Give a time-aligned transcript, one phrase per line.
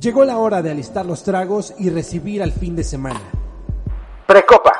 [0.00, 3.20] Llegó la hora de alistar los tragos y recibir al fin de semana.
[4.26, 4.72] Precopa,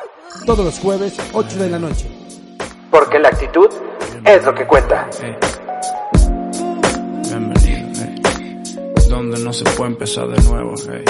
[0.45, 2.07] Todos los jueves, 8 de la noche.
[2.91, 3.67] porque la actitud
[4.23, 5.09] es lo que cuenta.
[7.23, 8.61] Bienvenido, ey.
[9.09, 11.03] Donde no se puede empezar de nuevo, ey.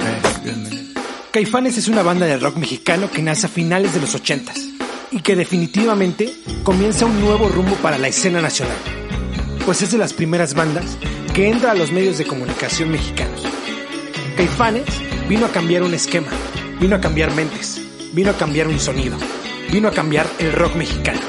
[0.00, 1.00] Ey, bienvenido.
[1.30, 4.52] Caifanes es una banda de rock mexicano que nace a finales de los 80
[5.12, 6.34] y que definitivamente
[6.64, 8.76] comienza un nuevo rumbo para la escena nacional,
[9.64, 10.96] pues es de las primeras bandas
[11.34, 13.42] que entra a los medios de comunicación mexicanos.
[14.36, 14.86] Caifanes
[15.28, 16.28] vino a cambiar un esquema,
[16.80, 17.80] vino a cambiar mentes,
[18.12, 19.16] vino a cambiar un sonido,
[19.70, 21.20] vino a cambiar el rock mexicano.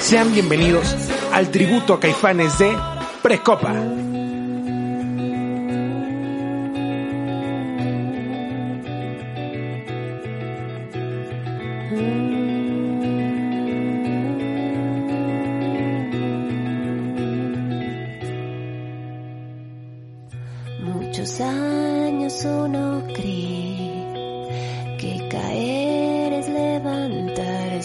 [0.00, 0.94] Sean bienvenidos
[1.32, 2.76] al tributo a Caifanes de
[3.22, 4.03] Precopa.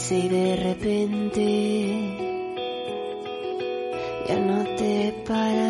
[0.10, 2.02] Levantarse y de repente
[4.28, 5.69] ya no te paras.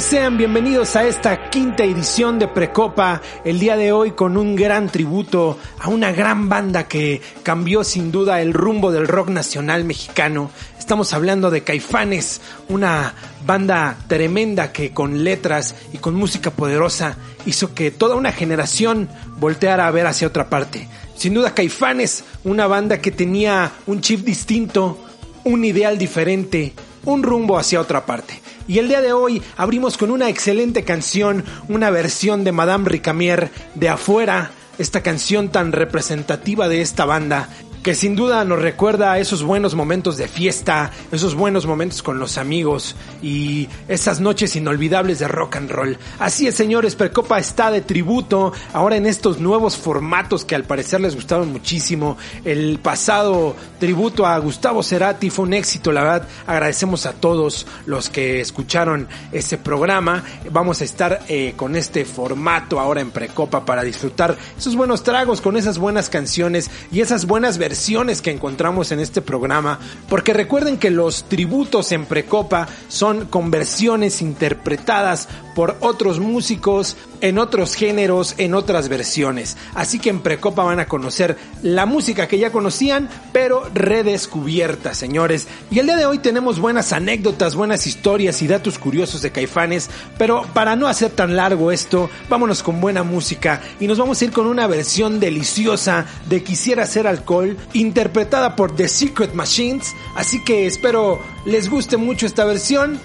[0.00, 4.88] Sean bienvenidos a esta quinta edición de Precopa, el día de hoy con un gran
[4.88, 10.50] tributo a una gran banda que cambió sin duda el rumbo del rock nacional mexicano.
[10.78, 13.14] Estamos hablando de Caifanes, una
[13.44, 19.86] banda tremenda que con letras y con música poderosa hizo que toda una generación volteara
[19.86, 20.88] a ver hacia otra parte.
[21.14, 24.98] Sin duda Caifanes, una banda que tenía un chip distinto,
[25.44, 26.72] un ideal diferente,
[27.04, 28.40] un rumbo hacia otra parte.
[28.70, 33.50] Y el día de hoy abrimos con una excelente canción, una versión de Madame Ricamier
[33.74, 37.48] de afuera, esta canción tan representativa de esta banda
[37.82, 42.18] que sin duda nos recuerda a esos buenos momentos de fiesta, esos buenos momentos con
[42.18, 45.98] los amigos y esas noches inolvidables de rock and roll.
[46.18, 51.00] Así es, señores, Percopa está de tributo ahora en estos nuevos formatos que al parecer
[51.00, 52.18] les gustaron muchísimo.
[52.44, 56.28] El pasado tributo a Gustavo Cerati fue un éxito, la verdad.
[56.46, 60.22] Agradecemos a todos los que escucharon ese programa.
[60.50, 65.40] Vamos a estar eh, con este formato ahora en Precopa para disfrutar esos buenos tragos
[65.40, 69.78] con esas buenas canciones y esas buenas versiones versiones que encontramos en este programa,
[70.08, 77.74] porque recuerden que los tributos en Precopa son conversiones interpretadas por otros músicos en otros
[77.74, 79.56] géneros, en otras versiones.
[79.74, 85.48] Así que en Precopa van a conocer la música que ya conocían, pero redescubierta, señores.
[85.70, 89.90] Y el día de hoy tenemos buenas anécdotas, buenas historias y datos curiosos de Caifanes,
[90.18, 94.24] pero para no hacer tan largo esto, vámonos con buena música y nos vamos a
[94.24, 99.94] ir con una versión deliciosa de Quisiera ser alcohol, interpretada por The Secret Machines.
[100.16, 102.98] Así que espero les guste mucho esta versión.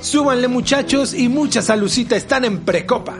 [0.00, 3.18] Súbanle muchachos y mucha salucita están en Precopa.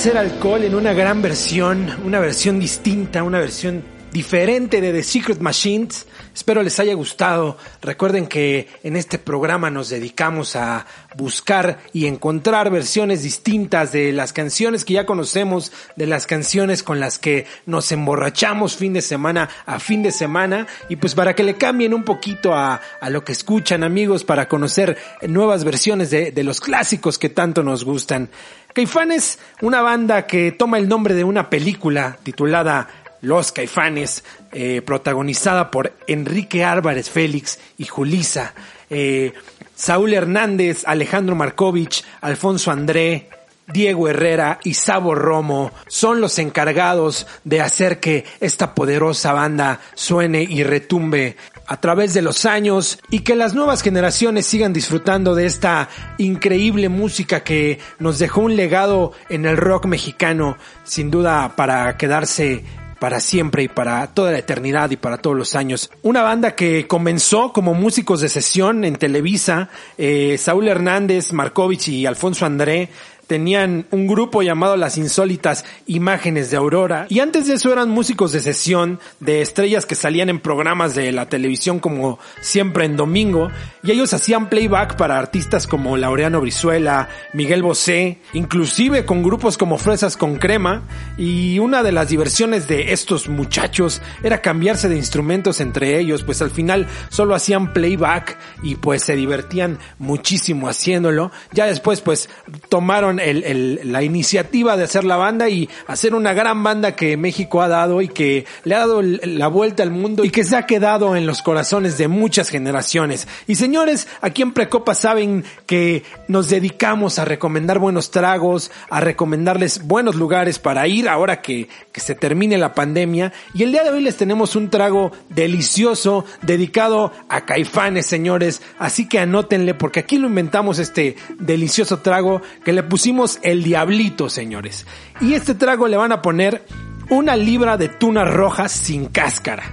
[0.00, 5.40] Hacer alcohol en una gran versión, una versión distinta, una versión diferente de The Secret
[5.40, 6.06] Machines.
[6.34, 7.56] Espero les haya gustado.
[7.82, 10.86] Recuerden que en este programa nos dedicamos a
[11.16, 17.00] buscar y encontrar versiones distintas de las canciones que ya conocemos, de las canciones con
[17.00, 21.42] las que nos emborrachamos fin de semana a fin de semana y pues para que
[21.42, 26.32] le cambien un poquito a, a lo que escuchan amigos, para conocer nuevas versiones de,
[26.32, 28.30] de los clásicos que tanto nos gustan.
[28.72, 35.70] Caifanes, una banda que toma el nombre de una película titulada Los Caifanes, eh, protagonizada
[35.70, 38.54] por Enrique Álvarez Félix y Julisa,
[38.88, 39.32] eh,
[39.74, 43.28] Saúl Hernández, Alejandro Markovich, Alfonso André,
[43.72, 50.42] Diego Herrera y Sabo Romo son los encargados de hacer que esta poderosa banda suene
[50.42, 51.36] y retumbe
[51.66, 56.88] a través de los años y que las nuevas generaciones sigan disfrutando de esta increíble
[56.88, 62.64] música que nos dejó un legado en el rock mexicano, sin duda para quedarse
[63.00, 65.90] para siempre y para toda la eternidad y para todos los años.
[66.02, 72.04] Una banda que comenzó como músicos de sesión en Televisa, eh, Saúl Hernández, Markovich y
[72.04, 72.90] Alfonso André,
[73.30, 77.06] tenían un grupo llamado Las Insólitas Imágenes de Aurora.
[77.10, 81.12] Y antes de eso eran músicos de sesión de estrellas que salían en programas de
[81.12, 83.48] la televisión como siempre en domingo.
[83.84, 89.78] Y ellos hacían playback para artistas como Laureano Brizuela, Miguel Bosé, inclusive con grupos como
[89.78, 90.82] Fresas con Crema.
[91.16, 96.42] Y una de las diversiones de estos muchachos era cambiarse de instrumentos entre ellos pues
[96.42, 101.30] al final solo hacían playback y pues se divertían muchísimo haciéndolo.
[101.52, 102.28] Ya después pues
[102.68, 107.68] tomaron la iniciativa de hacer la banda y hacer una gran banda que México ha
[107.68, 111.16] dado y que le ha dado la vuelta al mundo y que se ha quedado
[111.16, 113.28] en los corazones de muchas generaciones.
[113.46, 119.86] Y señores, aquí en Precopa saben que nos dedicamos a recomendar buenos tragos, a recomendarles
[119.86, 123.32] buenos lugares para ir ahora que, que se termine la pandemia.
[123.54, 128.62] Y el día de hoy les tenemos un trago delicioso dedicado a caifanes, señores.
[128.78, 133.09] Así que anótenle porque aquí lo inventamos este delicioso trago que le pusimos
[133.42, 134.86] el diablito, señores.
[135.20, 136.64] Y este trago le van a poner
[137.10, 139.64] una libra de tunas rojas sin cáscara.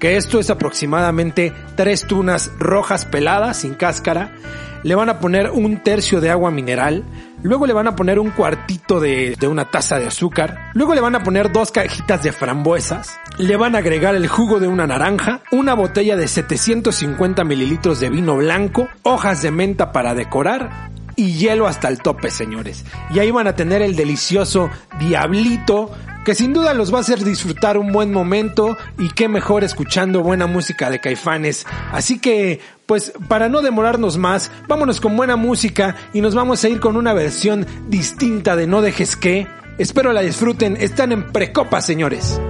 [0.00, 4.34] Que esto es aproximadamente tres tunas rojas peladas sin cáscara.
[4.82, 7.04] Le van a poner un tercio de agua mineral.
[7.42, 10.70] Luego le van a poner un cuartito de, de, una taza de azúcar.
[10.74, 13.18] Luego le van a poner dos cajitas de frambuesas.
[13.38, 15.42] Le van a agregar el jugo de una naranja.
[15.50, 18.88] Una botella de 750 mililitros de vino blanco.
[19.02, 22.84] Hojas de menta para decorar y hielo hasta el tope, señores.
[23.10, 24.70] Y ahí van a tener el delicioso
[25.00, 25.90] diablito
[26.26, 30.22] que sin duda los va a hacer disfrutar un buen momento y qué mejor escuchando
[30.22, 31.64] buena música de Caifanes.
[31.92, 36.68] Así que, pues para no demorarnos más, vámonos con buena música y nos vamos a
[36.68, 39.46] ir con una versión distinta de No dejes que.
[39.78, 42.40] Espero la disfruten, están en precopa, señores.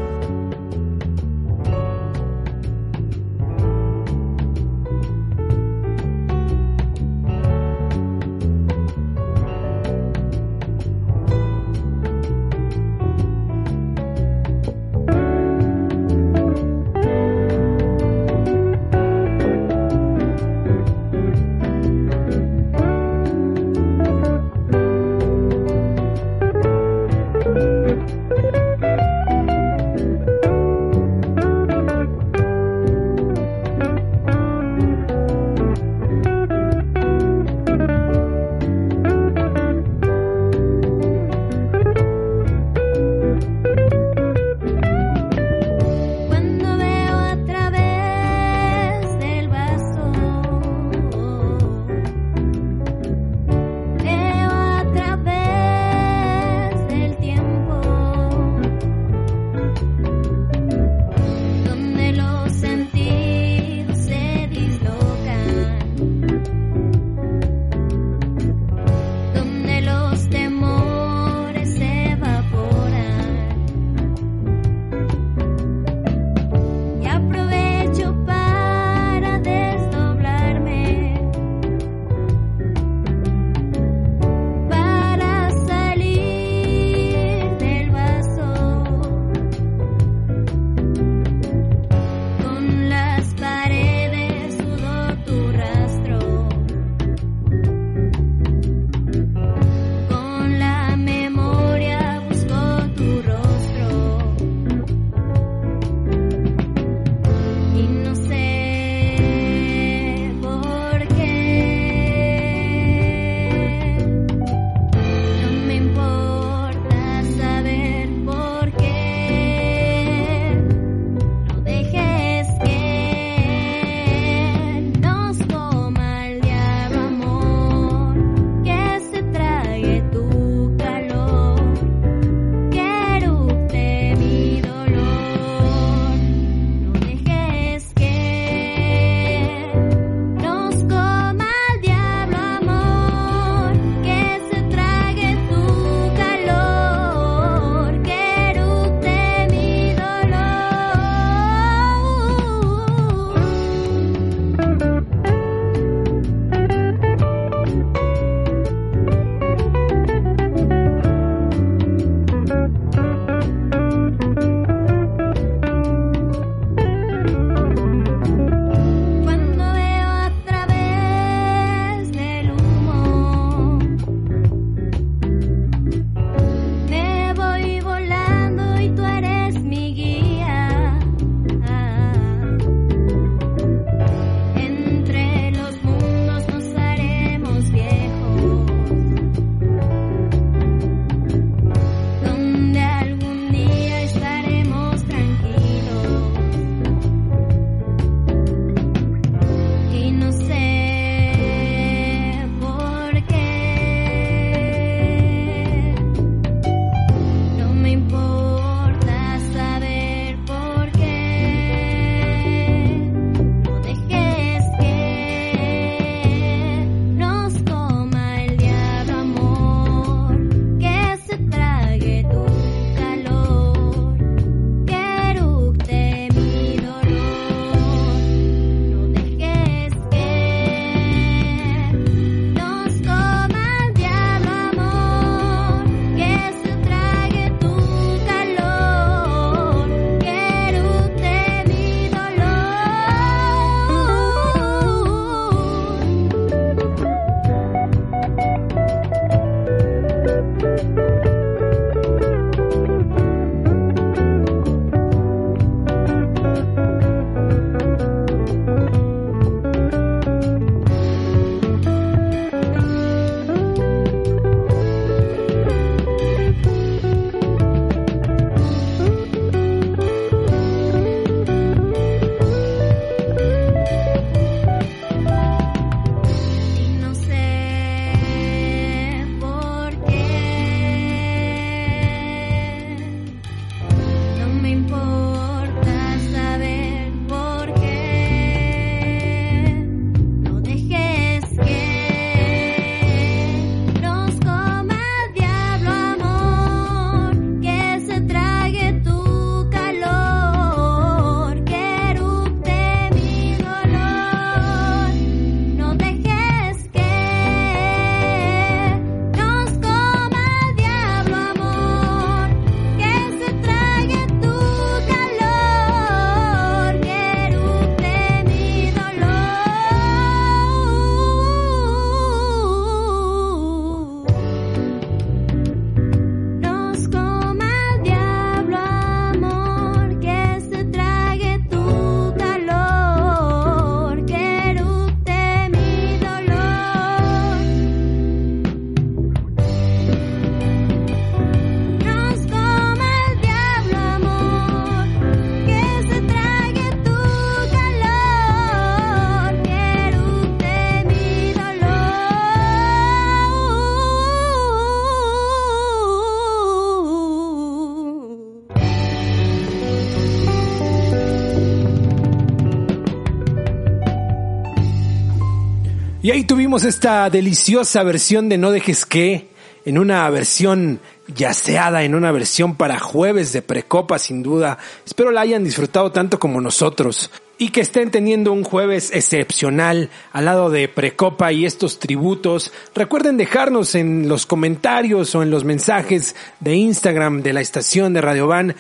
[366.84, 369.48] Esta deliciosa versión de No dejes que,
[369.84, 374.78] en una versión yaceada, en una versión para jueves de precopa sin duda.
[375.04, 380.44] Espero la hayan disfrutado tanto como nosotros y que estén teniendo un jueves excepcional al
[380.44, 382.72] lado de Precopa y estos tributos.
[382.94, 388.20] Recuerden dejarnos en los comentarios o en los mensajes de Instagram de la estación de
[388.20, 388.76] Radio Van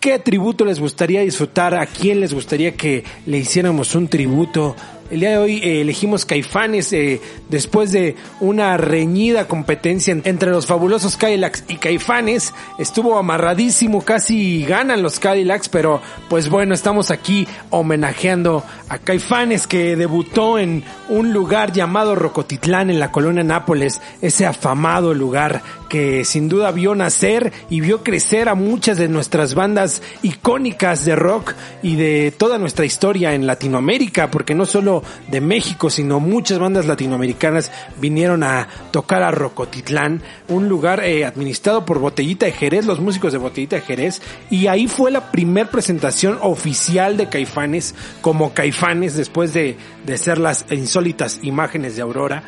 [0.00, 4.74] qué tributo les gustaría disfrutar, a quién les gustaría que le hiciéramos un tributo.
[5.10, 10.66] El día de hoy eh, elegimos Caifanes eh, después de una reñida competencia entre los
[10.66, 12.54] fabulosos Cadillacs y Caifanes.
[12.78, 19.96] Estuvo amarradísimo, casi ganan los Cadillacs, pero pues bueno, estamos aquí homenajeando a Caifanes que
[19.96, 26.48] debutó en un lugar llamado Rocotitlán en la colonia Nápoles, ese afamado lugar que sin
[26.48, 31.96] duda vio nacer y vio crecer a muchas de nuestras bandas icónicas de rock y
[31.96, 37.70] de toda nuestra historia en Latinoamérica, porque no solo de México, sino muchas bandas latinoamericanas
[38.00, 43.32] vinieron a tocar a Rocotitlán, un lugar eh, administrado por Botellita de Jerez, los músicos
[43.32, 49.16] de Botellita de Jerez, y ahí fue la primer presentación oficial de Caifanes como Caifanes
[49.16, 52.42] después de, de ser las insólitas imágenes de Aurora.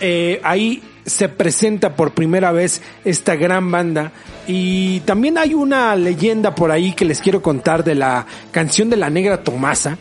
[0.00, 4.12] Eh, ahí se presenta por primera vez esta gran banda
[4.46, 8.96] y también hay una leyenda por ahí que les quiero contar de la canción de
[8.96, 9.98] la negra Tomasa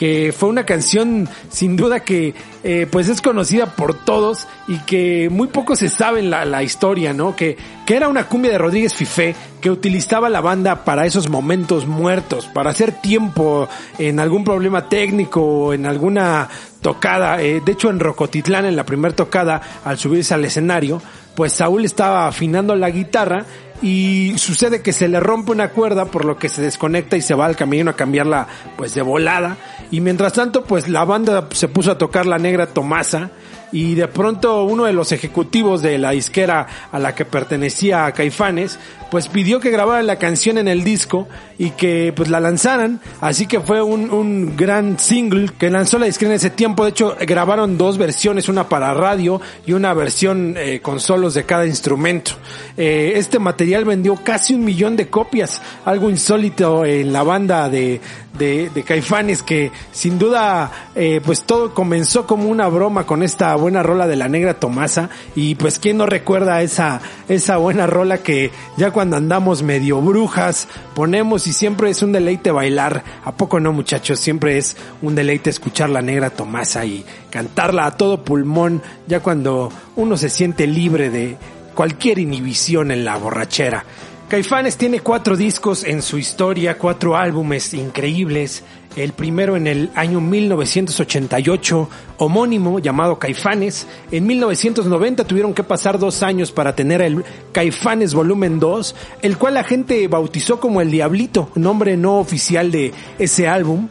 [0.00, 2.32] que fue una canción sin duda que
[2.64, 7.12] eh, pues es conocida por todos y que muy poco se sabe la, la historia,
[7.12, 7.36] ¿no?
[7.36, 11.86] Que, que era una cumbia de Rodríguez Fifé que utilizaba la banda para esos momentos
[11.86, 16.48] muertos, para hacer tiempo en algún problema técnico o en alguna
[16.80, 17.42] tocada.
[17.42, 21.02] Eh, de hecho, en Rocotitlán, en la primera tocada, al subirse al escenario,
[21.34, 23.44] pues Saúl estaba afinando la guitarra
[23.82, 27.34] y sucede que se le rompe una cuerda por lo que se desconecta y se
[27.34, 29.56] va al camino a cambiarla pues de volada.
[29.90, 33.30] Y mientras tanto pues la banda se puso a tocar la negra Tomasa
[33.72, 38.12] y de pronto uno de los ejecutivos de la disquera a la que pertenecía a
[38.12, 38.78] Caifanes
[39.10, 41.28] pues pidió que grabaran la canción en el disco
[41.58, 43.00] y que pues la lanzaran.
[43.20, 46.84] Así que fue un, un gran single que lanzó la disquera en ese tiempo.
[46.84, 51.44] De hecho grabaron dos versiones una para radio y una versión eh, con solos de
[51.44, 52.32] cada instrumento.
[52.76, 58.00] Eh, este material vendió casi un millón de copias algo insólito en la banda de,
[58.38, 63.54] de, de Caifanes que sin duda eh, pues todo comenzó como una broma con esta
[63.56, 65.10] buena rola de la negra Tomasa.
[65.34, 70.68] Y pues quién no recuerda esa esa buena rola que ya cuando andamos medio brujas
[70.94, 75.50] ponemos y siempre es un deleite bailar a poco no muchachos siempre es un deleite
[75.50, 81.10] escuchar la negra Tomasa y cantarla a todo pulmón ya cuando uno se siente libre
[81.10, 81.36] de
[81.74, 83.84] cualquier inhibición en la borrachera
[84.30, 88.62] Caifanes tiene cuatro discos en su historia, cuatro álbumes increíbles.
[88.94, 93.88] El primero en el año 1988, homónimo, llamado Caifanes.
[94.12, 99.54] En 1990 tuvieron que pasar dos años para tener el Caifanes Volumen 2, el cual
[99.54, 103.88] la gente bautizó como El Diablito, nombre no oficial de ese álbum.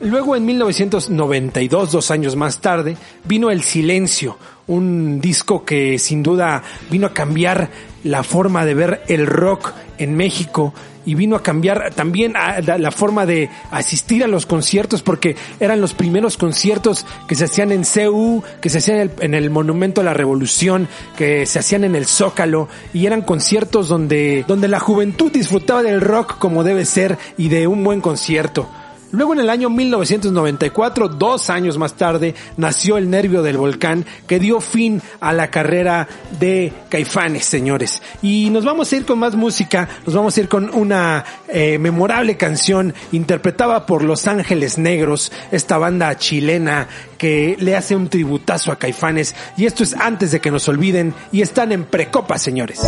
[0.00, 6.62] Luego en 1992, dos años más tarde, vino El Silencio, un disco que sin duda
[6.90, 7.70] vino a cambiar
[8.04, 10.74] la forma de ver el rock en México
[11.06, 15.94] y vino a cambiar también la, forma de asistir a los conciertos porque eran los
[15.94, 20.02] primeros conciertos que se hacían en CU, que se hacían en el, en el, Monumento
[20.02, 24.80] a la Revolución, que se hacían en el Zócalo y eran conciertos donde, donde la
[24.80, 28.68] juventud disfrutaba del rock como debe ser y de un buen concierto.
[29.12, 34.38] Luego en el año 1994, dos años más tarde, nació el nervio del volcán que
[34.38, 38.02] dio fin a la carrera de Caifanes, señores.
[38.22, 41.78] Y nos vamos a ir con más música, nos vamos a ir con una eh,
[41.78, 46.88] memorable canción interpretada por Los Ángeles Negros, esta banda chilena
[47.18, 49.34] que le hace un tributazo a Caifanes.
[49.56, 52.80] Y esto es antes de que nos olviden y están en Precopa, señores.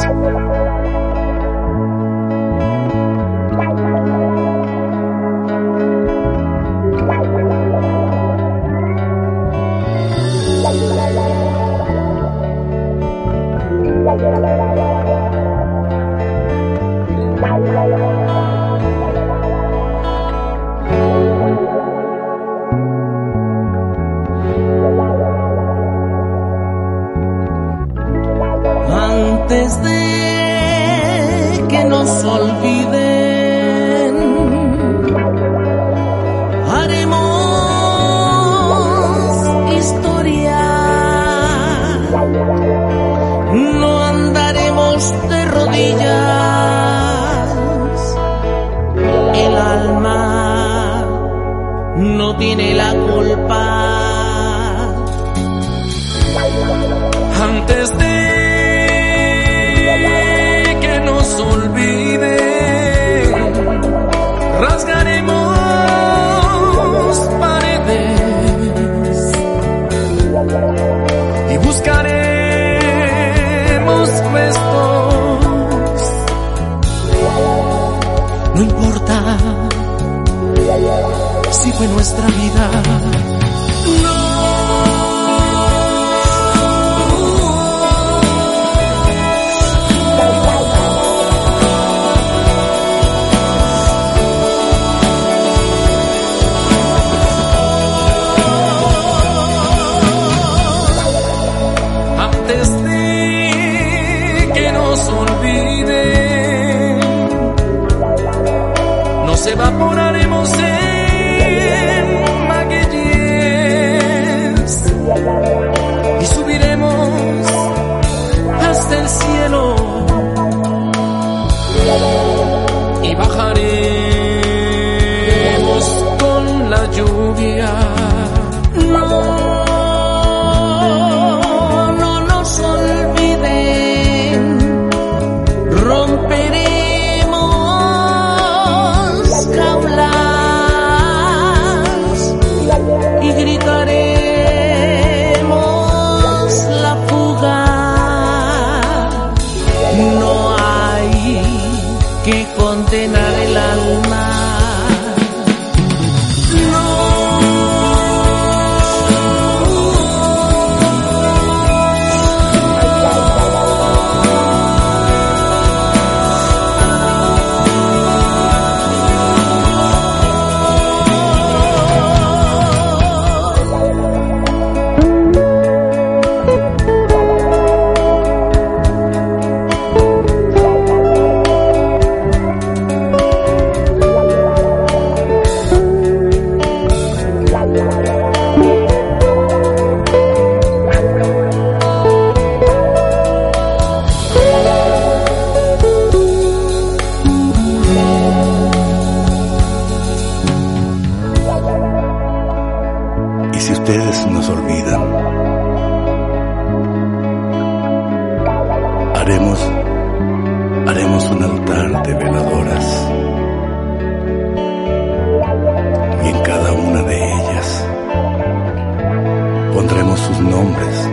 [220.41, 221.09] Nombres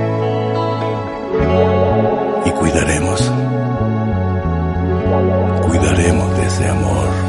[2.46, 3.32] y cuidaremos,
[5.68, 7.26] cuidaremos de ese amor.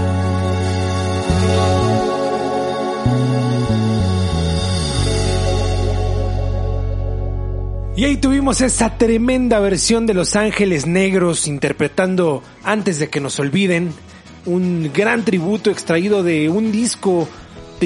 [7.97, 13.41] Y ahí tuvimos esa tremenda versión de Los Ángeles Negros interpretando Antes de que nos
[13.41, 13.91] olviden,
[14.45, 17.27] un gran tributo extraído de un disco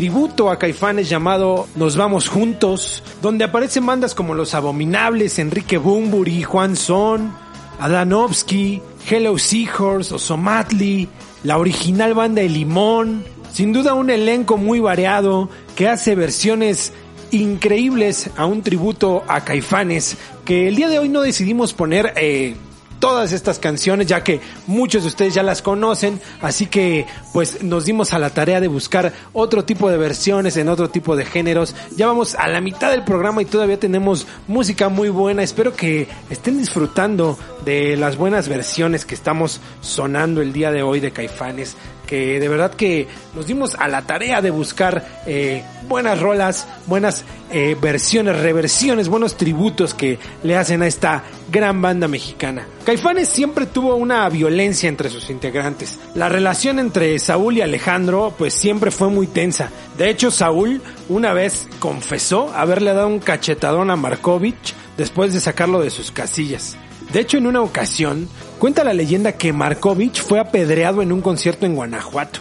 [0.00, 6.42] tributo a Caifanes llamado Nos vamos juntos, donde aparecen bandas como Los Abominables, Enrique Bumburi,
[6.42, 7.34] Juan Son,
[7.78, 11.06] Adanovsky, Hello Seahorse, Osomatli,
[11.44, 16.94] la original banda El Limón, sin duda un elenco muy variado que hace versiones
[17.30, 22.56] increíbles a un tributo a Caifanes que el día de hoy no decidimos poner eh,
[23.00, 26.20] todas estas canciones ya que muchos de ustedes ya las conocen.
[26.40, 30.68] Así que pues nos dimos a la tarea de buscar otro tipo de versiones en
[30.68, 31.74] otro tipo de géneros.
[31.96, 35.42] Ya vamos a la mitad del programa y todavía tenemos música muy buena.
[35.42, 41.00] Espero que estén disfrutando de las buenas versiones que estamos sonando el día de hoy
[41.00, 41.76] de Caifanes
[42.10, 47.24] que de verdad que nos dimos a la tarea de buscar eh, buenas rolas, buenas
[47.52, 52.66] eh, versiones, reversiones, buenos tributos que le hacen a esta gran banda mexicana.
[52.84, 56.00] Caifanes siempre tuvo una violencia entre sus integrantes.
[56.16, 59.70] La relación entre Saúl y Alejandro pues siempre fue muy tensa.
[59.96, 65.80] De hecho Saúl una vez confesó haberle dado un cachetadón a Markovich después de sacarlo
[65.80, 66.76] de sus casillas.
[67.12, 68.28] De hecho, en una ocasión,
[68.60, 72.40] cuenta la leyenda que Markovich fue apedreado en un concierto en Guanajuato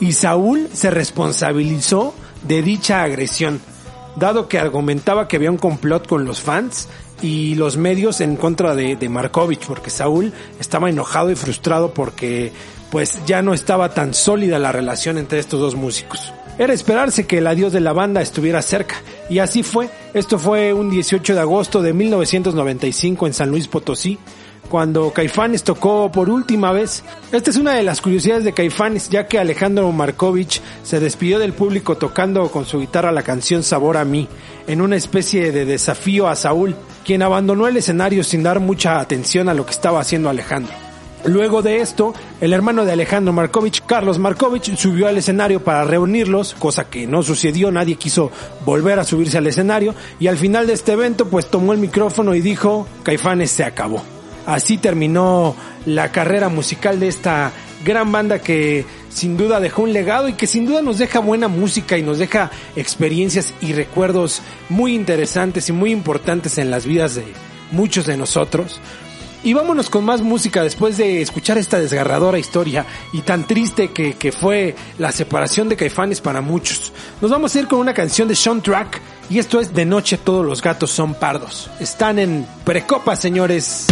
[0.00, 2.14] y Saúl se responsabilizó
[2.48, 3.60] de dicha agresión,
[4.16, 6.88] dado que argumentaba que había un complot con los fans
[7.20, 12.50] y los medios en contra de, de Markovich, porque Saúl estaba enojado y frustrado porque
[12.90, 16.32] pues ya no estaba tan sólida la relación entre estos dos músicos.
[16.58, 18.96] Era esperarse que el adiós de la banda estuviera cerca,
[19.28, 19.88] y así fue.
[20.14, 24.18] Esto fue un 18 de agosto de 1995 en San Luis Potosí,
[24.68, 27.04] cuando Caifanes tocó por última vez.
[27.30, 31.52] Esta es una de las curiosidades de Caifanes, ya que Alejandro Markovich se despidió del
[31.52, 34.28] público tocando con su guitarra la canción Sabor a mí,
[34.66, 36.74] en una especie de desafío a Saúl.
[37.04, 40.72] quien abandonó el escenario sin dar mucha atención a lo que estaba haciendo Alejandro.
[41.24, 46.54] Luego de esto, el hermano de Alejandro Markovich, Carlos Markovich, subió al escenario para reunirlos,
[46.58, 48.32] cosa que no sucedió, nadie quiso
[48.64, 52.34] volver a subirse al escenario, y al final de este evento pues tomó el micrófono
[52.34, 54.02] y dijo, Caifanes se acabó.
[54.46, 55.54] Así terminó
[55.86, 57.52] la carrera musical de esta
[57.84, 61.48] gran banda que sin duda dejó un legado y que sin duda nos deja buena
[61.48, 67.14] música y nos deja experiencias y recuerdos muy interesantes y muy importantes en las vidas
[67.14, 67.24] de
[67.70, 68.80] muchos de nosotros.
[69.44, 74.14] Y vámonos con más música después de escuchar esta desgarradora historia y tan triste que,
[74.14, 76.92] que fue la separación de Caifanes para muchos.
[77.20, 79.00] Nos vamos a ir con una canción de Sean Track
[79.30, 81.70] y esto es De noche todos los gatos son pardos.
[81.80, 83.86] Están en Precopa, señores.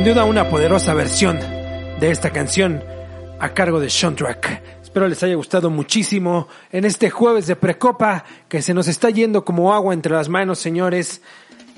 [0.00, 1.38] Sin duda una poderosa versión
[2.00, 2.82] de esta canción
[3.38, 4.62] a cargo de Sean Track.
[4.82, 9.44] Espero les haya gustado muchísimo en este jueves de Precopa que se nos está yendo
[9.44, 11.20] como agua entre las manos, señores.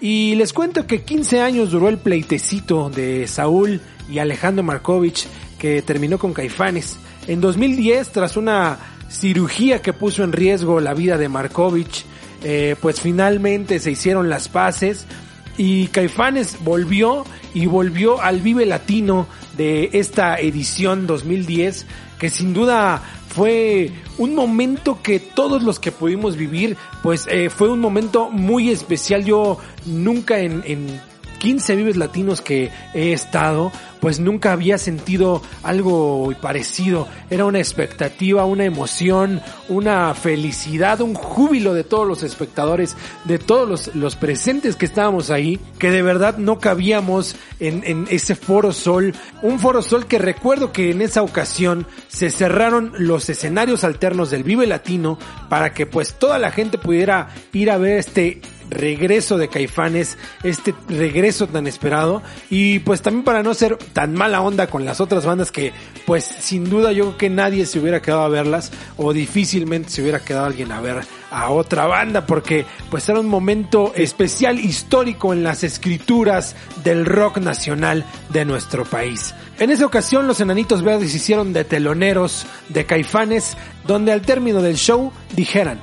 [0.01, 5.27] Y les cuento que 15 años duró el pleitecito de Saúl y Alejandro Markovich
[5.59, 7.01] que terminó con Caifanes.
[7.27, 8.79] En 2010, tras una
[9.11, 12.05] cirugía que puso en riesgo la vida de Markovich,
[12.45, 15.09] eh, pues finalmente se hicieron las paces
[15.57, 17.25] y Caifanes volvió
[17.55, 19.27] y volvió al Vive Latino
[19.57, 21.87] de esta edición 2010
[22.19, 27.71] que sin duda fue un momento que todos los que pudimos vivir, pues eh, fue
[27.71, 29.25] un momento muy especial.
[29.25, 31.01] Yo nunca en, en
[31.43, 37.09] 15 Vives Latinos que he estado, pues nunca había sentido algo parecido.
[37.31, 43.69] Era una expectativa, una emoción, una felicidad, un júbilo de todos los espectadores, de todos
[43.69, 48.73] los, los presentes que estábamos ahí, que de verdad no cabíamos en, en ese Foro
[48.73, 49.13] Sol.
[49.43, 54.45] Un Foro Sol que recuerdo que en esa ocasión se cerraron los escenarios alternos del
[54.45, 55.19] Vive Latino
[55.49, 58.41] para que pues toda la gente pudiera ir a ver este
[58.73, 64.41] regreso de Caifanes, este regreso tan esperado y pues también para no ser tan mala
[64.41, 65.73] onda con las otras bandas que
[66.07, 70.03] pues sin duda yo creo que nadie se hubiera quedado a verlas o difícilmente se
[70.03, 75.33] hubiera quedado alguien a ver a otra banda porque pues era un momento especial histórico
[75.33, 76.55] en las escrituras
[76.85, 79.35] del rock nacional de nuestro país.
[79.59, 83.57] En esa ocasión los Enanitos Verdes hicieron de teloneros de Caifanes
[83.87, 85.81] donde al término del show dijeran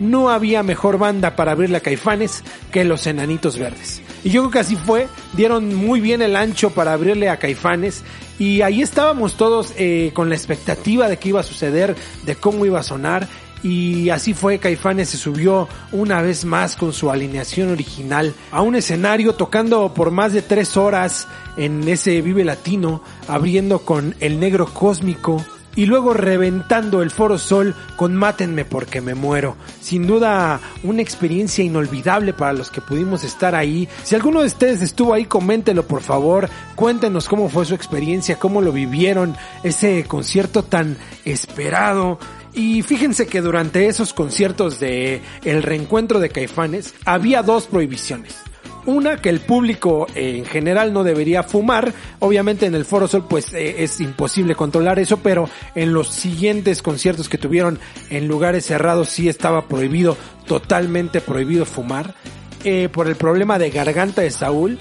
[0.00, 2.42] no había mejor banda para abrirle a Caifanes
[2.72, 4.02] que los Enanitos Verdes.
[4.24, 8.02] Y yo creo que así fue, dieron muy bien el ancho para abrirle a Caifanes.
[8.38, 11.94] Y ahí estábamos todos eh, con la expectativa de qué iba a suceder,
[12.24, 13.28] de cómo iba a sonar.
[13.62, 18.74] Y así fue, Caifanes se subió una vez más con su alineación original a un
[18.74, 21.28] escenario tocando por más de tres horas
[21.58, 25.44] en ese Vive Latino, abriendo con El Negro Cósmico,
[25.76, 29.56] y luego reventando el Foro Sol con Mátenme porque me muero.
[29.80, 33.88] Sin duda una experiencia inolvidable para los que pudimos estar ahí.
[34.02, 36.48] Si alguno de ustedes estuvo ahí, coméntelo por favor.
[36.74, 42.18] Cuéntenos cómo fue su experiencia, cómo lo vivieron, ese concierto tan esperado.
[42.52, 48.49] Y fíjense que durante esos conciertos de el reencuentro de Caifanes había dos prohibiciones.
[48.86, 51.92] Una, que el público eh, en general no debería fumar.
[52.18, 56.82] Obviamente en el Foro Sol pues eh, es imposible controlar eso, pero en los siguientes
[56.82, 57.78] conciertos que tuvieron
[58.08, 60.16] en lugares cerrados sí estaba prohibido,
[60.46, 62.14] totalmente prohibido fumar.
[62.62, 64.78] Eh, por el problema de garganta de Saúl.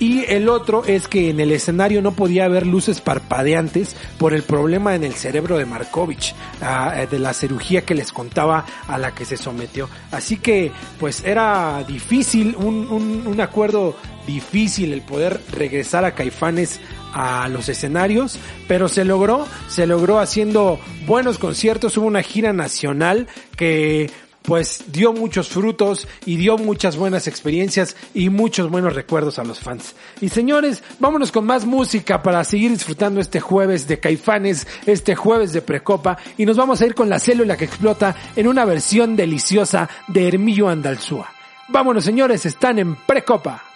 [0.00, 4.42] Y el otro es que en el escenario no podía haber luces parpadeantes por el
[4.42, 9.14] problema en el cerebro de Markovich, ah, de la cirugía que les contaba a la
[9.14, 9.90] que se sometió.
[10.10, 13.94] Así que pues era difícil, un, un, un acuerdo
[14.26, 16.80] difícil el poder regresar a Caifanes
[17.12, 18.38] a los escenarios,
[18.68, 24.10] pero se logró, se logró haciendo buenos conciertos, hubo una gira nacional que
[24.42, 29.60] pues dio muchos frutos y dio muchas buenas experiencias y muchos buenos recuerdos a los
[29.60, 29.94] fans.
[30.20, 35.52] Y señores, vámonos con más música para seguir disfrutando este jueves de Caifanes, este jueves
[35.52, 39.16] de Precopa y nos vamos a ir con la célula que explota en una versión
[39.16, 41.32] deliciosa de Hermillo Andalzúa.
[41.68, 43.69] Vámonos señores, están en Precopa.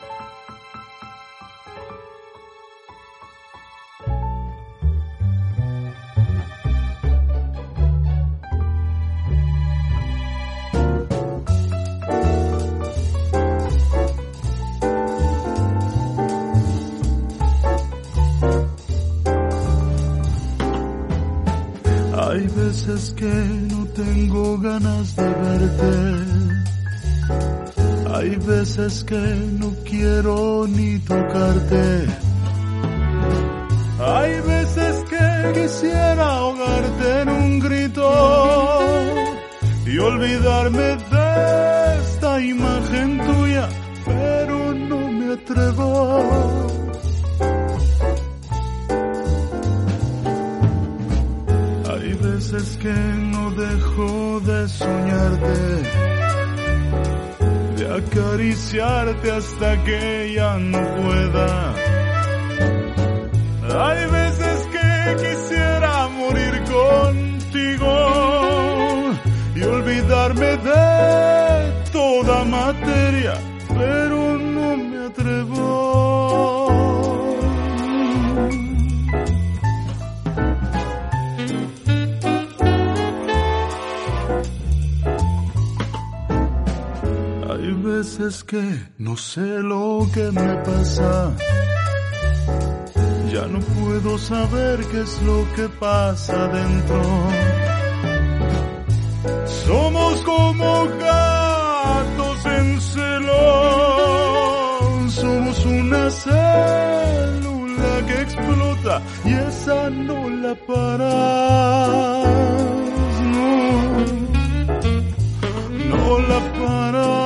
[28.84, 29.73] Que no
[90.14, 91.34] que me pasa.
[93.32, 97.02] Ya no puedo saber qué es lo que pasa dentro.
[99.66, 103.42] Somos como gatos en celo.
[105.08, 112.28] Somos una célula que explota y esa no la paras.
[113.32, 113.64] No.
[116.30, 117.23] la paro,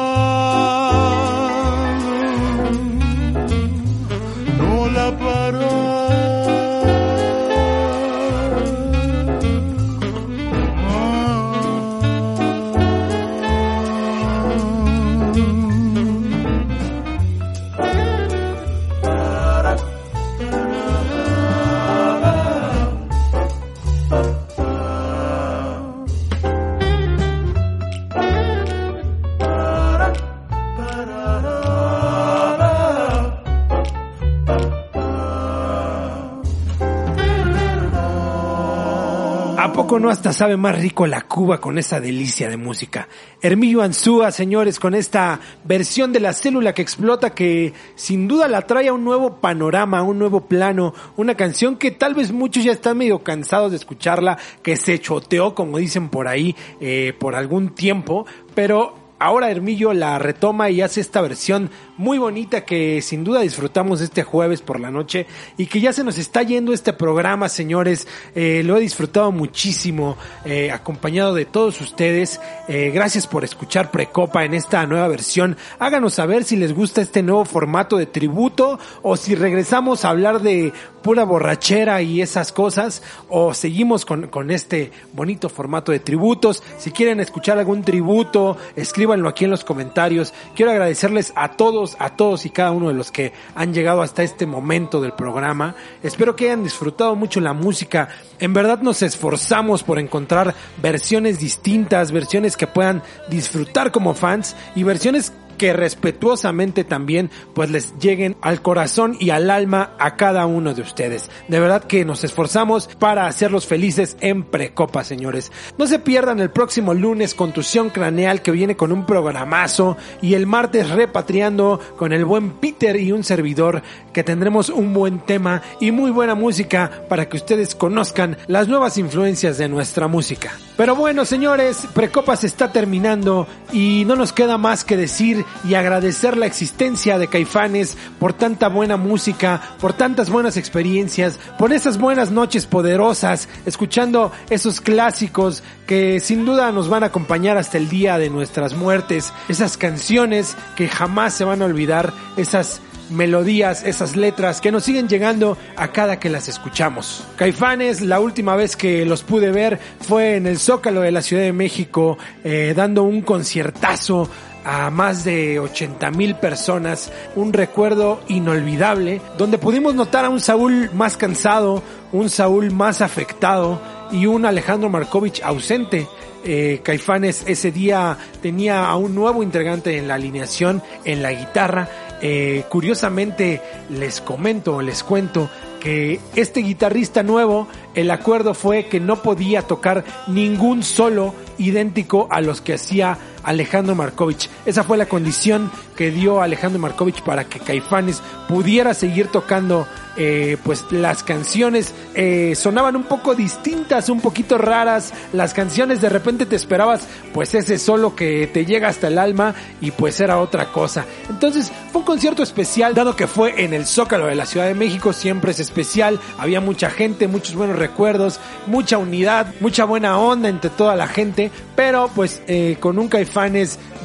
[39.96, 43.08] no hasta sabe más rico la Cuba con esa delicia de música?
[43.40, 48.62] Hermillo Anzúa, señores, con esta versión de la célula que explota que sin duda la
[48.62, 52.64] trae a un nuevo panorama, a un nuevo plano, una canción que tal vez muchos
[52.64, 57.34] ya están medio cansados de escucharla, que se choteó, como dicen por ahí, eh, por
[57.34, 63.24] algún tiempo, pero ahora Hermillo la retoma y hace esta versión muy bonita que sin
[63.24, 65.26] duda disfrutamos este jueves por la noche
[65.56, 68.06] y que ya se nos está yendo este programa, señores.
[68.34, 72.40] Eh, lo he disfrutado muchísimo, eh, acompañado de todos ustedes.
[72.68, 75.56] Eh, gracias por escuchar Precopa en esta nueva versión.
[75.80, 80.40] Háganos saber si les gusta este nuevo formato de tributo o si regresamos a hablar
[80.40, 80.72] de
[81.02, 86.62] pura borrachera y esas cosas o seguimos con, con este bonito formato de tributos.
[86.78, 90.34] Si quieren escuchar algún tributo, escríbanlo aquí en los comentarios.
[90.54, 94.22] Quiero agradecerles a todos, a todos y cada uno de los que han llegado hasta
[94.22, 95.74] este momento del programa.
[96.02, 98.08] Espero que hayan disfrutado mucho la música.
[98.38, 104.82] En verdad nos esforzamos por encontrar versiones distintas, versiones que puedan disfrutar como fans y
[104.82, 110.72] versiones que respetuosamente también pues les lleguen al corazón y al alma a cada uno
[110.72, 111.30] de ustedes.
[111.48, 115.52] De verdad que nos esforzamos para hacerlos felices en Precopa, señores.
[115.76, 120.46] No se pierdan el próximo lunes Contusión Craneal que viene con un programazo y el
[120.46, 123.82] martes repatriando con el buen Peter y un servidor
[124.12, 128.98] que tendremos un buen tema y muy buena música para que ustedes conozcan las nuevas
[128.98, 130.52] influencias de nuestra música.
[130.76, 135.74] Pero bueno, señores, Precopa se está terminando y no nos queda más que decir y
[135.74, 141.98] agradecer la existencia de Caifanes por tanta buena música, por tantas buenas experiencias, por esas
[141.98, 147.88] buenas noches poderosas, escuchando esos clásicos que sin duda nos van a acompañar hasta el
[147.88, 152.80] día de nuestras muertes, esas canciones que jamás se van a olvidar, esas
[153.10, 157.24] melodías, esas letras que nos siguen llegando a cada que las escuchamos.
[157.36, 161.42] Caifanes, la última vez que los pude ver fue en el Zócalo de la Ciudad
[161.42, 164.30] de México, eh, dando un conciertazo
[164.64, 170.90] a más de 80 mil personas, un recuerdo inolvidable, donde pudimos notar a un Saúl
[170.92, 171.82] más cansado,
[172.12, 173.80] un Saúl más afectado
[174.10, 176.06] y un Alejandro Markovich ausente.
[176.44, 181.88] Eh, Caifanes ese día tenía a un nuevo integrante en la alineación, en la guitarra.
[182.20, 185.48] Eh, curiosamente les comento, les cuento
[185.78, 192.40] que este guitarrista nuevo, el acuerdo fue que no podía tocar ningún solo idéntico a
[192.40, 194.48] los que hacía Alejandro Markovich.
[194.66, 199.86] Esa fue la condición que dio Alejandro Markovich para que Caifanes pudiera seguir tocando
[200.20, 205.12] eh, pues las canciones eh, sonaban un poco distintas, un poquito raras.
[205.32, 209.54] Las canciones de repente te esperabas pues ese solo que te llega hasta el alma
[209.80, 211.04] y pues era otra cosa.
[211.30, 214.74] Entonces fue un concierto especial dado que fue en el Zócalo de la Ciudad de
[214.74, 216.18] México, siempre es especial.
[216.36, 221.52] Había mucha gente, muchos buenos recuerdos, mucha unidad, mucha buena onda entre toda la gente,
[221.76, 223.37] pero pues eh, con un Caifanes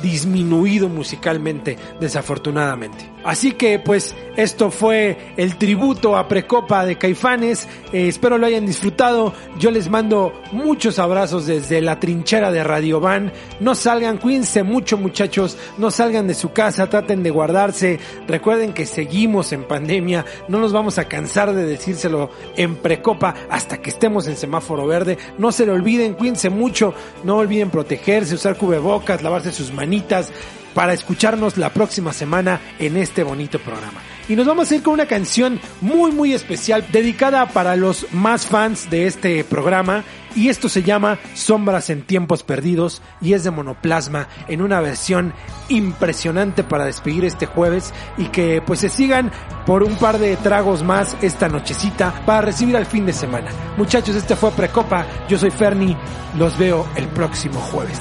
[0.02, 3.13] disminuido musicalmente, desafortunadamente.
[3.24, 7.68] Así que pues esto fue el tributo a Precopa de Caifanes.
[7.92, 9.34] Eh, espero lo hayan disfrutado.
[9.60, 13.32] Yo les mando muchos abrazos desde la trinchera de Radio Van.
[13.60, 15.58] No salgan, cuídense mucho muchachos.
[15.78, 18.00] No salgan de su casa, traten de guardarse.
[18.28, 20.26] Recuerden que seguimos en pandemia.
[20.48, 25.18] No nos vamos a cansar de decírselo en Precopa hasta que estemos en semáforo verde.
[25.38, 26.94] No se lo olviden, cuídense mucho.
[27.24, 30.32] No olviden protegerse, usar cubrebocas, lavarse sus manitas
[30.74, 34.02] para escucharnos la próxima semana en este bonito programa.
[34.30, 38.46] Y nos vamos a ir con una canción muy muy especial dedicada para los más
[38.46, 40.04] fans de este programa
[40.36, 45.34] y esto se llama Sombras en tiempos perdidos y es de Monoplasma en una versión
[45.70, 49.32] impresionante para despedir este jueves y que pues se sigan
[49.66, 53.52] por un par de tragos más esta nochecita para recibir al fin de semana.
[53.78, 55.96] Muchachos, este fue Precopa, yo soy Ferni,
[56.38, 58.00] los veo el próximo jueves.